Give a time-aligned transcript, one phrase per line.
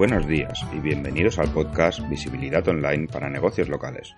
[0.00, 4.16] Buenos días y bienvenidos al podcast Visibilidad Online para Negocios Locales.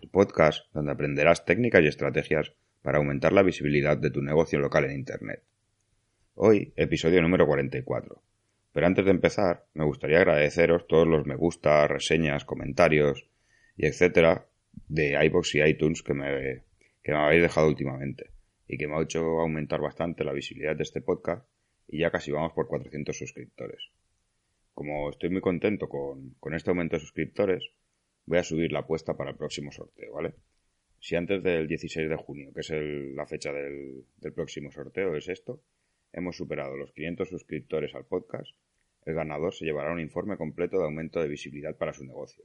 [0.00, 4.84] El podcast donde aprenderás técnicas y estrategias para aumentar la visibilidad de tu negocio local
[4.84, 5.42] en Internet.
[6.36, 8.22] Hoy, episodio número 44.
[8.72, 13.28] Pero antes de empezar, me gustaría agradeceros todos los me gusta, reseñas, comentarios
[13.76, 14.46] y etcétera
[14.86, 16.62] de iBox y iTunes que me,
[17.02, 18.30] que me habéis dejado últimamente
[18.68, 21.44] y que me ha hecho aumentar bastante la visibilidad de este podcast
[21.88, 23.90] y ya casi vamos por 400 suscriptores.
[24.76, 27.72] Como estoy muy contento con, este aumento de suscriptores,
[28.26, 30.34] voy a subir la apuesta para el próximo sorteo, ¿vale?
[31.00, 32.70] Si antes del 16 de junio, que es
[33.14, 34.04] la fecha del,
[34.34, 35.62] próximo sorteo, es esto,
[36.12, 38.54] hemos superado los 500 suscriptores al podcast,
[39.06, 42.44] el ganador se llevará un informe completo de aumento de visibilidad para su negocio.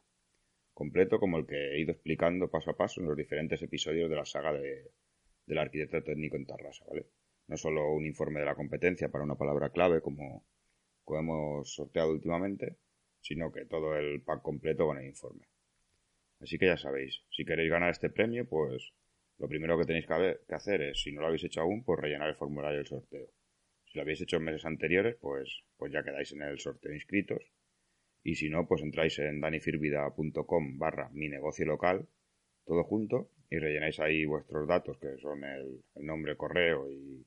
[0.74, 4.16] Completo como el que he ido explicando paso a paso en los diferentes episodios de
[4.16, 4.90] la saga de,
[5.46, 7.08] del arquitecto técnico en Tarrasa, ¿vale?
[7.48, 10.46] No solo un informe de la competencia para una palabra clave como,
[11.04, 12.78] como hemos sorteado últimamente,
[13.22, 15.48] sino que todo el pack completo con el informe.
[16.40, 18.94] Así que ya sabéis, si queréis ganar este premio, pues
[19.38, 22.30] lo primero que tenéis que hacer es, si no lo habéis hecho aún, pues rellenar
[22.30, 23.28] el formulario del sorteo.
[23.86, 27.44] Si lo habéis hecho en meses anteriores, pues, pues ya quedáis en el sorteo inscritos.
[28.24, 32.08] Y si no, pues entráis en danifirvida.com barra mi negocio local,
[32.66, 37.25] todo junto, y rellenáis ahí vuestros datos, que son el, nombre, correo y,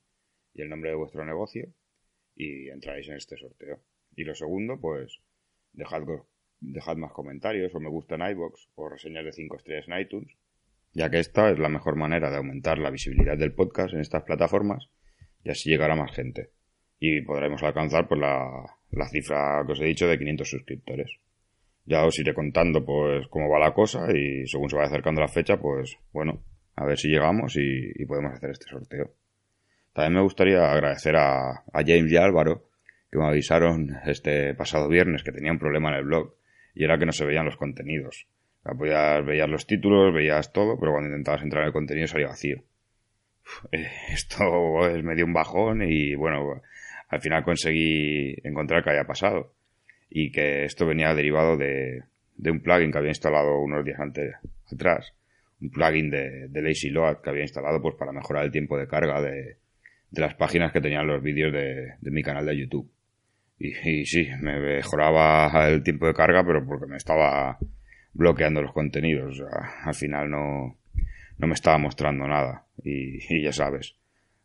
[0.54, 1.68] y el nombre de vuestro negocio,
[2.36, 3.80] y entráis en este sorteo.
[4.16, 5.20] Y lo segundo, pues
[5.72, 6.02] dejad
[6.60, 10.36] dejad más comentarios o me gusta en iBox o reseñas de 5 estrellas en iTunes,
[10.92, 14.22] ya que esta es la mejor manera de aumentar la visibilidad del podcast en estas
[14.22, 14.88] plataformas
[15.42, 16.50] y así llegará más gente.
[16.98, 21.10] Y podremos alcanzar pues la, la cifra que os he dicho de 500 suscriptores.
[21.84, 25.28] Ya os iré contando pues cómo va la cosa y según se vaya acercando la
[25.28, 26.42] fecha, pues bueno,
[26.76, 29.12] a ver si llegamos y, y podemos hacer este sorteo.
[29.94, 32.68] También me gustaría agradecer a, James y Álvaro
[33.10, 36.34] que me avisaron este pasado viernes que tenía un problema en el blog
[36.74, 38.26] y era que no se veían los contenidos.
[38.76, 42.64] podías, veías los títulos, veías todo, pero cuando intentabas entrar en el contenido salía vacío.
[43.70, 46.60] Eh, esto me dio un bajón y bueno,
[47.08, 49.54] al final conseguí encontrar qué había pasado
[50.10, 52.02] y que esto venía derivado de,
[52.34, 54.34] de un plugin que había instalado unos días antes
[54.72, 55.14] atrás,
[55.60, 58.88] un plugin de, de Lazy Load que había instalado pues para mejorar el tiempo de
[58.88, 59.58] carga de,
[60.14, 62.90] de las páginas que tenían los vídeos de, mi canal de YouTube.
[63.58, 67.58] Y, sí, me mejoraba el tiempo de carga, pero porque me estaba
[68.12, 69.42] bloqueando los contenidos.
[69.84, 70.78] al final no,
[71.38, 72.66] no me estaba mostrando nada.
[72.82, 73.96] Y, ya sabes,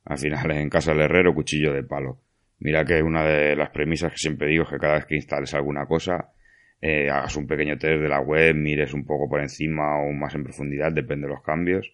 [0.05, 2.19] al final en casa del herrero, cuchillo de palo.
[2.59, 5.53] Mira que una de las premisas que siempre digo es que cada vez que instales
[5.53, 6.33] alguna cosa,
[6.81, 10.35] eh, hagas un pequeño test de la web, mires un poco por encima o más
[10.35, 11.93] en profundidad, depende de los cambios,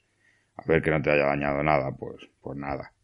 [0.56, 2.95] a ver que no te haya dañado nada, pues, pues nada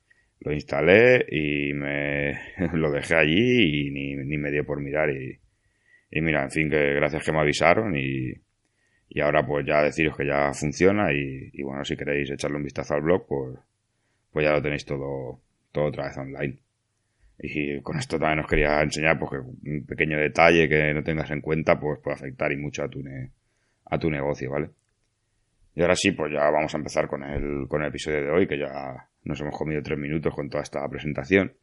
[0.41, 2.33] lo instalé y me
[2.73, 5.39] lo dejé allí y ni, ni me dio por mirar y,
[6.21, 8.33] mira, en fin, que gracias que me avisaron y,
[9.09, 12.95] y ahora pues ya deciros que ya funciona y, bueno, si queréis echarle un vistazo
[12.95, 13.59] al blog, pues,
[14.31, 15.41] pues ya lo tenéis todo,
[15.71, 16.57] todo otra vez online.
[17.39, 21.41] Y con esto también os quería enseñar porque un pequeño detalle que no tengas en
[21.41, 23.03] cuenta pues puede afectar y mucho a tu,
[23.85, 24.69] a tu negocio, ¿vale?
[25.81, 28.47] Y ahora sí, pues ya vamos a empezar con el, con el episodio de hoy,
[28.47, 31.53] que ya nos hemos comido tres minutos con toda esta presentación.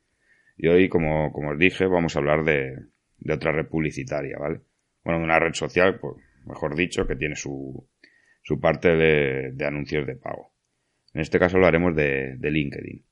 [0.57, 2.79] Y hoy, como, como os dije, vamos a hablar de,
[3.21, 4.59] de otra red publicitaria, ¿vale?
[5.05, 7.89] Bueno, de una red social, pues, mejor dicho, que tiene su,
[8.43, 10.51] su parte de, anuncios de pago.
[11.15, 13.05] En este caso hablaremos de, de LinkedIn.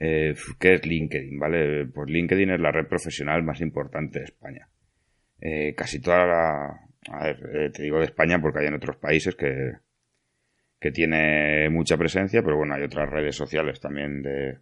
[0.00, 1.38] Eh, ¿Qué es LinkedIn?
[1.38, 1.84] ¿Vale?
[1.84, 4.70] Pues LinkedIn es la red profesional más importante de España.
[5.38, 6.80] Eh, casi toda la...
[7.10, 9.72] A ver, eh, te digo de España porque hay en otros países que,
[10.80, 14.58] que tiene mucha presencia, pero bueno, hay otras redes sociales también de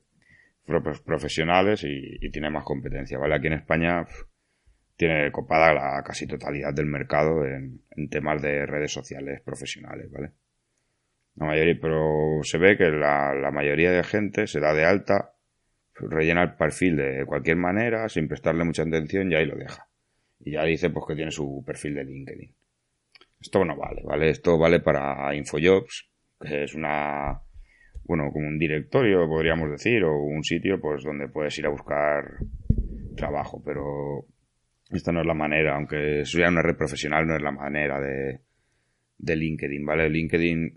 [1.04, 3.36] profesionales y, tiene más competencia, ¿vale?
[3.36, 4.04] Aquí en España
[4.96, 10.32] tiene copada la casi totalidad del mercado en, temas de redes sociales profesionales, ¿vale?
[11.36, 15.34] La mayoría, pero se ve que la, la mayoría de gente se da de alta,
[15.94, 19.88] rellena el perfil de cualquier manera, sin prestarle mucha atención y ahí lo deja.
[20.40, 22.54] Y ya dice pues que tiene su perfil de LinkedIn.
[23.40, 24.30] Esto no vale, ¿vale?
[24.30, 26.08] Esto vale para Infojobs,
[26.40, 27.40] que es una,
[28.04, 32.38] bueno, como un directorio, podríamos decir, o un sitio, pues donde puedes ir a buscar
[33.16, 34.26] trabajo, pero
[34.90, 38.40] esta no es la manera, aunque sea una red profesional, no es la manera de,
[39.18, 40.08] de LinkedIn, ¿vale?
[40.08, 40.74] LinkedIn,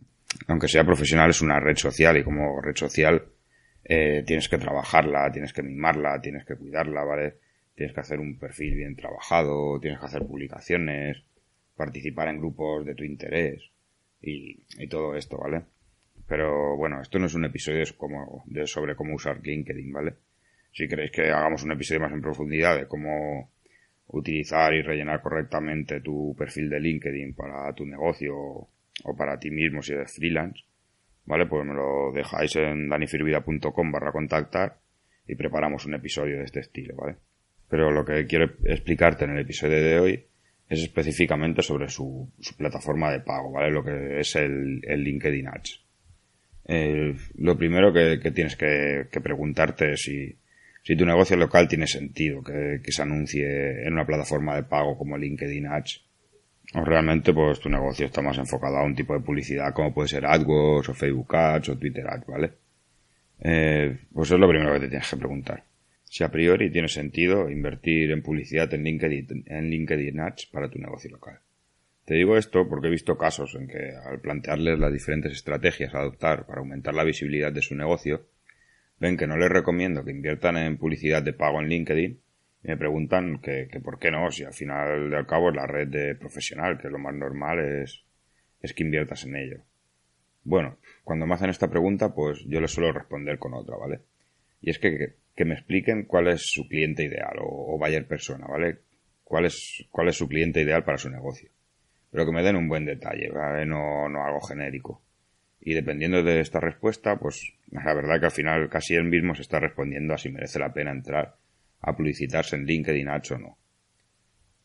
[0.48, 3.24] aunque sea profesional, es una red social y como red social
[3.84, 7.36] eh, tienes que trabajarla, tienes que mimarla, tienes que cuidarla, ¿vale?
[7.76, 11.24] Tienes que hacer un perfil bien trabajado, tienes que hacer publicaciones,
[11.80, 13.72] participar en grupos de tu interés
[14.22, 14.60] y,
[14.90, 15.64] todo esto, ¿vale?
[16.28, 20.16] Pero bueno, esto no es un episodio como, de, sobre cómo usar LinkedIn, ¿vale?
[20.74, 23.50] Si queréis que hagamos un episodio más en profundidad de cómo
[24.08, 29.82] utilizar y rellenar correctamente tu perfil de LinkedIn para tu negocio o para ti mismo
[29.82, 30.62] si eres freelance,
[31.26, 31.46] ¿vale?
[31.46, 34.78] Pues me lo dejáis en danifirvida.com barra contactar
[35.26, 37.16] y preparamos un episodio de este estilo, ¿vale?
[37.70, 40.29] Pero lo que quiero explicarte en el episodio de hoy
[40.70, 43.72] es específicamente sobre su, plataforma de pago, ¿vale?
[43.72, 45.82] Lo que es el, LinkedIn Ads.
[47.36, 52.92] lo primero que, tienes que, preguntarte es si, tu negocio local tiene sentido que, que
[52.92, 56.10] se anuncie en una plataforma de pago como LinkedIn Ads
[56.76, 60.08] o realmente pues tu negocio está más enfocado a un tipo de publicidad como puede
[60.08, 62.52] ser AdWords o Facebook Ads o Twitter Ads, ¿vale?
[63.42, 65.64] Eh, pues es lo primero que te tienes que preguntar.
[66.10, 70.80] Si a priori tiene sentido invertir en publicidad en LinkedIn, en LinkedIn Ads para tu
[70.80, 71.40] negocio local.
[72.04, 76.00] Te digo esto porque he visto casos en que al plantearles las diferentes estrategias a
[76.00, 78.26] adoptar para aumentar la visibilidad de su negocio,
[79.00, 82.20] ven que no les recomiendo que inviertan en publicidad de pago en LinkedIn
[82.64, 85.66] me preguntan que, que, por qué no, si al final de al cabo es la
[85.66, 88.04] red de profesional, que lo más normal es,
[88.62, 89.62] es que inviertas en ello.
[90.44, 94.02] Bueno, cuando me hacen esta pregunta, pues yo les suelo responder con otra, ¿vale?
[94.62, 98.46] Y es que, que, me expliquen cuál es su cliente ideal o, o buyer persona,
[98.48, 98.80] ¿vale?
[99.24, 101.50] Cuál es, cuál es su cliente ideal para su negocio.
[102.12, 103.66] Pero que me den un buen detalle, ¿vale?
[103.66, 105.02] No, no algo genérico.
[105.62, 109.42] Y dependiendo de esta respuesta, pues la verdad que al final casi él mismo se
[109.42, 111.36] está respondiendo a si merece la pena entrar
[111.82, 113.58] a publicitarse en LinkedIn Ads o no.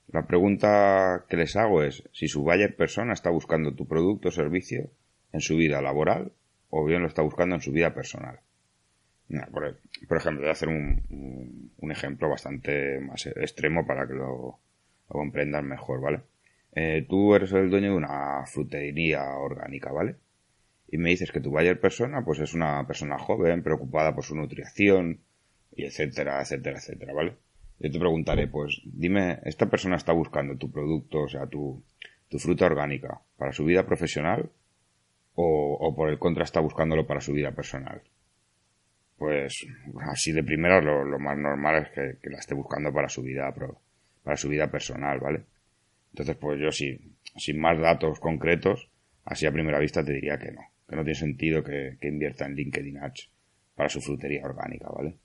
[0.09, 4.33] La pregunta que les hago es si su buyer persona está buscando tu producto o
[4.33, 4.91] servicio
[5.33, 6.33] en su vida laboral
[6.71, 8.41] o bien lo está buscando en su vida personal.
[9.29, 14.59] Por, ejemplo, voy a hacer un, ejemplo bastante más extremo para que lo,
[15.09, 16.21] comprendan mejor, ¿vale?
[16.75, 20.17] Eh, tú eres el dueño de una frutería orgánica, ¿vale?
[20.89, 24.35] Y me dices que tu buyer persona, pues es una persona joven, preocupada por su
[24.35, 25.21] nutrición,
[25.73, 27.37] y etcétera, etcétera, etcétera, ¿vale?
[27.79, 31.83] Yo te preguntaré, pues, dime, ¿esta persona está buscando tu producto, o sea, tu,
[32.29, 34.51] tu fruta orgánica, para su vida profesional
[35.35, 38.03] o, o por el contra está buscándolo para su vida personal?
[39.19, 39.67] Pues,
[40.11, 43.23] así de primera lo, lo más normal es que, que, la esté buscando para su
[43.23, 43.55] vida,
[44.23, 45.45] para su vida personal, ¿vale?
[46.13, 46.99] Entonces, pues yo sí,
[47.37, 48.91] sin más datos concretos,
[49.25, 52.47] así a primera vista te diría que no, que no tiene sentido que, que invierta
[52.47, 53.31] en LinkedIn Ads
[53.75, 55.17] para su frutería orgánica, ¿vale?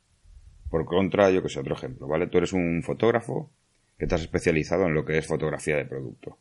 [0.70, 2.28] Por contra, yo que sé, otro ejemplo, ¿vale?
[2.28, 3.52] Tú eres un fotógrafo
[3.98, 6.38] que has especializado en lo que es fotografía de producto.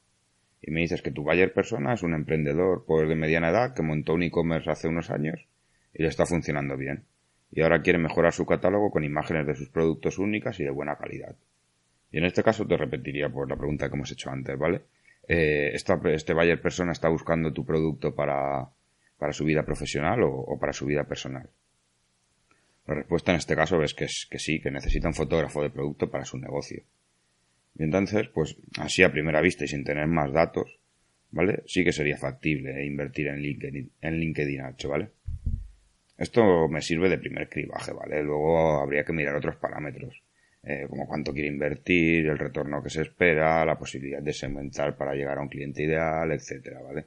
[0.62, 3.82] Y me dices que tu buyer persona es un emprendedor pues, de mediana edad que
[3.82, 5.46] montó un e-commerce hace unos años
[5.94, 7.04] y le está funcionando bien.
[7.50, 10.96] Y ahora quiere mejorar su catálogo con imágenes de sus productos únicas y de buena
[10.96, 11.34] calidad.
[12.10, 14.82] Y en este caso te repetiría pues la pregunta que hemos hecho antes, ¿vale?
[15.26, 18.68] Eh, esta, este buyer persona está buscando tu producto para,
[19.18, 21.48] para su vida profesional o para su vida personal.
[22.88, 25.68] La respuesta en este caso es que, es que sí, que necesita un fotógrafo de
[25.68, 26.82] producto para su negocio.
[27.78, 30.78] Y entonces, pues así a primera vista y sin tener más datos,
[31.30, 31.62] ¿vale?
[31.66, 35.10] Sí que sería factible invertir en LinkedIn, en LinkedIn ¿vale?
[36.18, 38.22] Esto me sirve de primer cribaje, ¿vale?
[38.24, 40.20] Luego habría que mirar otros parámetros,
[40.64, 45.14] eh, como cuánto quiere invertir, el retorno que se espera, la posibilidad de segmentar para
[45.14, 47.06] llegar a un cliente ideal, etcétera, ¿vale?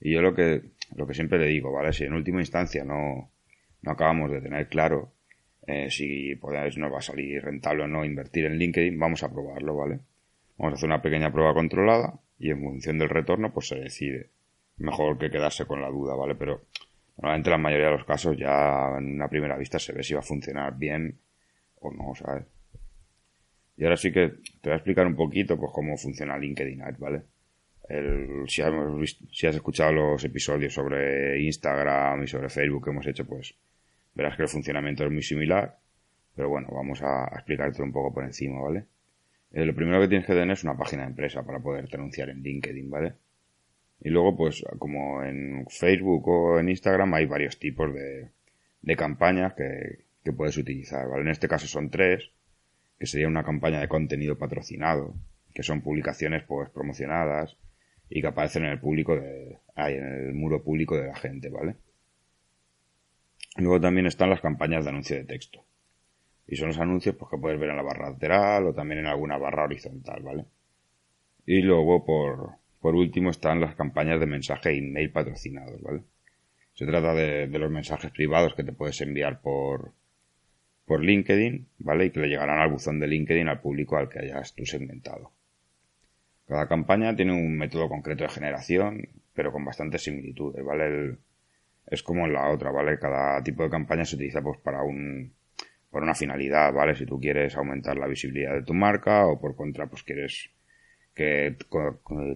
[0.00, 0.62] Y yo lo que,
[0.96, 1.92] lo que siempre le digo, ¿vale?
[1.92, 3.30] Si en última instancia no,
[3.82, 5.12] no acabamos de tener claro
[5.66, 9.30] eh, si podéis, nos va a salir rentable o no invertir en LinkedIn, vamos a
[9.30, 10.00] probarlo, ¿vale?
[10.56, 14.30] Vamos a hacer una pequeña prueba controlada y en función del retorno pues se decide.
[14.78, 16.34] Mejor que quedarse con la duda, ¿vale?
[16.34, 16.62] Pero
[17.22, 20.12] normalmente en la mayoría de los casos ya en una primera vista se ve si
[20.12, 21.20] va a funcionar bien
[21.80, 22.44] o no, ¿sabes?
[23.76, 24.28] Y ahora sí que
[24.60, 27.22] te voy a explicar un poquito pues cómo funciona LinkedIn Ads, ¿vale?
[28.46, 33.54] Si, has escuchado los episodios sobre Instagram y sobre Facebook que hemos hecho, pues
[34.14, 35.78] verás que el funcionamiento es muy similar,
[36.34, 38.84] pero bueno, vamos a, explicarte un poco por encima, ¿vale?
[39.52, 42.30] Eh, lo primero que tienes que tener es una página de empresa para poderte anunciar
[42.30, 43.14] en LinkedIn, ¿vale?
[44.04, 48.30] Y luego, pues, como en Facebook o en Instagram hay varios tipos de,
[48.82, 51.22] de campañas que, que puedes utilizar, ¿vale?
[51.22, 52.30] En este caso son tres,
[52.98, 55.14] que sería una campaña de contenido patrocinado,
[55.54, 57.56] que son publicaciones, pues, promocionadas
[58.08, 61.76] y que aparecen en el público de, en el muro público de la gente, ¿vale?
[63.56, 65.64] Luego también están las campañas de anuncio de texto.
[66.46, 69.06] Y son los anuncios pues, que puedes ver en la barra lateral o también en
[69.06, 70.44] alguna barra horizontal, ¿vale?
[71.46, 76.02] Y luego, por, por último, están las campañas de mensaje e email patrocinados, ¿vale?
[76.74, 79.92] Se trata de, los mensajes privados que te puedes enviar por,
[80.84, 82.06] por LinkedIn, ¿vale?
[82.06, 85.30] Y que le llegarán al buzón de LinkedIn al público al que hayas tú segmentado.
[86.48, 91.18] Cada campaña tiene un método concreto de generación, pero con bastantes similitudes, ¿vale?
[91.86, 92.98] es como en la otra, ¿vale?
[92.98, 95.34] Cada tipo de campaña se utiliza pues para un
[95.90, 96.94] por una finalidad, ¿vale?
[96.96, 100.50] Si tú quieres aumentar la visibilidad de tu marca o por contra pues quieres
[101.14, 101.56] que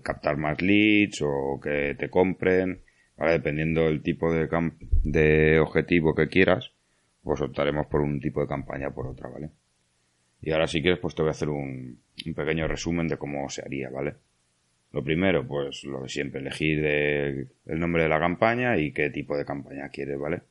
[0.02, 2.82] captar más leads o que te compren,
[3.16, 3.32] ¿vale?
[3.32, 4.48] Dependiendo del tipo de,
[5.02, 6.72] de objetivo que quieras,
[7.22, 9.50] pues optaremos por un tipo de campaña por otra, ¿vale?
[10.40, 11.98] Y ahora si quieres, pues te voy a hacer un,
[12.34, 14.14] pequeño resumen de cómo se haría, ¿vale?
[14.92, 19.36] Lo primero, pues lo de siempre, elegir el nombre de la campaña y qué tipo
[19.36, 20.42] de campaña quieres, ¿vale?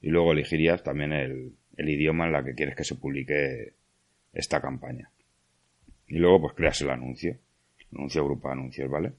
[0.00, 3.72] Y luego elegirías también el, el idioma en la que quieres que se publique
[4.32, 5.10] esta campaña.
[6.06, 7.36] Y luego pues creas el anuncio.
[7.94, 9.12] Anuncio, grupo de anuncios, ¿vale?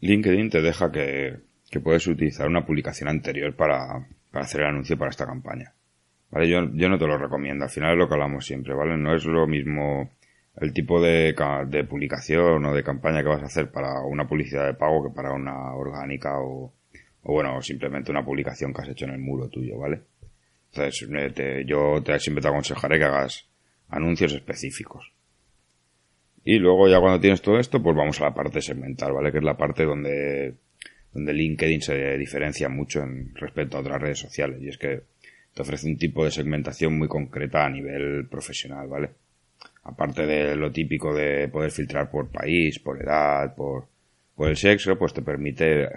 [0.00, 4.96] LinkedIn te deja que, que puedes utilizar una publicación anterior para, para hacer el anuncio
[4.96, 5.74] para esta campaña.
[6.30, 6.48] ¿Vale?
[6.48, 7.64] Yo, yo no te lo recomiendo.
[7.64, 8.96] Al final es lo que hablamos siempre, ¿vale?
[8.96, 10.10] No es lo mismo
[10.56, 11.34] el tipo de,
[11.68, 15.14] de publicación o de campaña que vas a hacer para una publicidad de pago que
[15.14, 16.72] para una orgánica o,
[17.22, 20.02] o bueno, simplemente una publicación que has hecho en el muro tuyo, ¿vale?
[20.72, 23.48] Entonces, eh, yo te, siempre te aconsejaré que hagas
[23.88, 25.12] anuncios específicos.
[26.44, 29.30] Y luego ya cuando tienes todo esto, pues vamos a la parte segmental, ¿vale?
[29.30, 30.54] Que es la parte donde,
[31.12, 34.60] donde LinkedIn se diferencia mucho en respecto a otras redes sociales.
[34.62, 35.02] Y es que
[35.54, 39.10] te ofrece un tipo de segmentación muy concreta a nivel profesional, ¿vale?
[39.84, 43.86] Aparte de lo típico de poder filtrar por país, por edad, por,
[44.34, 45.88] por el sexo, pues te permite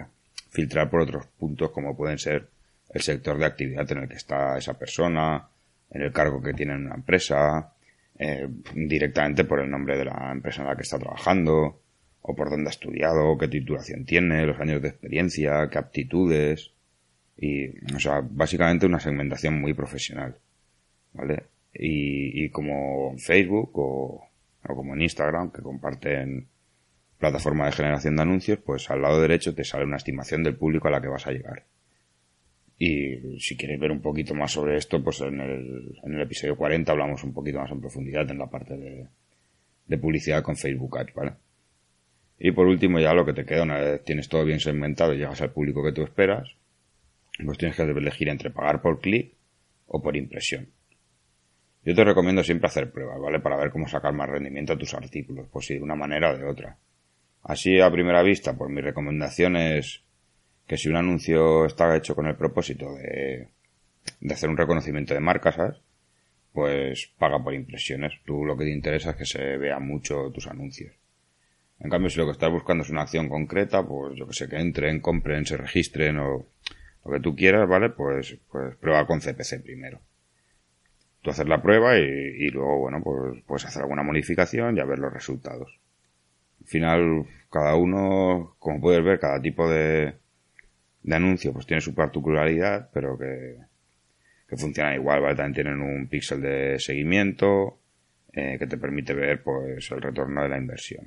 [0.50, 2.48] filtrar por otros puntos como pueden ser
[2.90, 5.48] el sector de actividad en el que está esa persona,
[5.90, 7.73] en el cargo que tiene en una empresa,
[8.18, 11.80] eh, directamente por el nombre de la empresa en la que está trabajando,
[12.22, 16.72] o por dónde ha estudiado, qué titulación tiene, los años de experiencia, qué aptitudes,
[17.36, 20.38] y, o sea, básicamente una segmentación muy profesional,
[21.12, 21.44] ¿vale?
[21.74, 24.28] Y, y como en Facebook o,
[24.68, 26.46] o como en Instagram, que comparten
[27.18, 30.88] plataforma de generación de anuncios, pues al lado derecho te sale una estimación del público
[30.88, 31.64] a la que vas a llegar.
[32.78, 36.56] Y si quieres ver un poquito más sobre esto, pues en el, en el episodio
[36.56, 39.06] 40 hablamos un poquito más en profundidad en la parte de,
[39.86, 41.32] de publicidad con Facebook Ads, ¿vale?
[42.38, 45.18] Y por último ya lo que te queda, una vez tienes todo bien segmentado y
[45.18, 46.48] llegas al público que tú esperas,
[47.44, 49.34] pues tienes que elegir entre pagar por clic
[49.86, 50.68] o por impresión.
[51.84, 53.40] Yo te recomiendo siempre hacer pruebas, ¿vale?
[53.40, 56.38] Para ver cómo sacar más rendimiento a tus artículos, pues sí, de una manera o
[56.38, 56.78] de otra.
[57.42, 60.02] Así a primera vista, pues mi recomendación es
[60.66, 63.48] que si un anuncio está hecho con el propósito de,
[64.20, 65.76] de hacer un reconocimiento de marca, ¿sabes?
[66.52, 68.12] Pues paga por impresiones.
[68.24, 70.94] Tú lo que te interesa es que se vean mucho tus anuncios.
[71.80, 74.48] En cambio, si lo que estás buscando es una acción concreta, pues yo que sé,
[74.48, 76.46] que entren, compren, se registren o
[77.04, 77.90] lo que tú quieras, ¿vale?
[77.90, 80.00] Pues, pues prueba con CPC primero.
[81.20, 84.84] Tú haces la prueba y, y luego, bueno, pues puedes hacer alguna modificación y a
[84.84, 85.78] ver los resultados.
[86.60, 90.14] Al final, cada uno, como puedes ver, cada tipo de,
[91.04, 93.58] de anuncio pues tiene su particularidad, pero que,
[94.48, 95.36] que funciona igual, ¿vale?
[95.36, 97.78] También tienen un píxel de seguimiento
[98.32, 101.06] eh, que te permite ver pues el retorno de la inversión.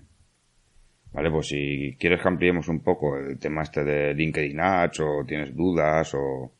[1.12, 5.26] Vale, pues si quieres que ampliemos un poco el tema este de LinkedIn Ads o
[5.26, 6.54] tienes dudas o,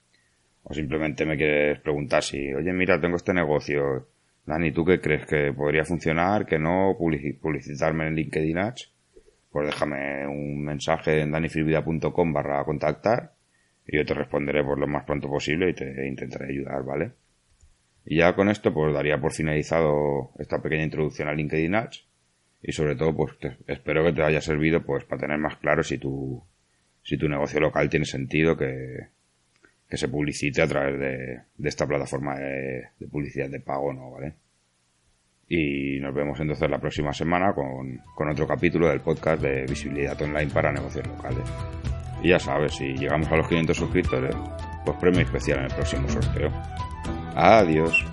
[0.64, 4.08] o simplemente me quieres preguntar si, oye, mira, tengo este negocio,
[4.46, 8.97] Dani, ¿tú qué crees que podría funcionar, que no, publicitarme en LinkedIn Ads?
[9.52, 13.34] Pues déjame un mensaje en danifrivida.com barra contactar
[13.88, 17.12] y yo te responderé por lo más pronto posible y te intentaré ayudar, ¿vale?
[18.06, 22.06] Y ya con esto pues daría por finalizado esta pequeña introducción a LinkedIn Ads
[22.64, 23.34] y sobre todo pues
[23.68, 26.44] espero que te haya servido pues para tener más claro si tu
[27.04, 29.08] si tu negocio local tiene sentido que,
[29.90, 34.12] que se publicite a través de, de esta plataforma de, de publicidad de pago no,
[34.12, 34.34] ¿vale?
[35.50, 40.22] Y nos vemos entonces la próxima semana con, con otro capítulo del podcast de visibilidad
[40.22, 41.48] online para negocios locales.
[42.22, 44.36] Y ya sabes, si llegamos a los 500 suscriptores,
[44.84, 46.52] pues premio especial en el próximo sorteo.
[47.36, 48.06] Adiós.